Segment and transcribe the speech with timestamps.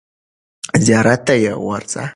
[0.85, 2.03] زیارت ته یې ورځه.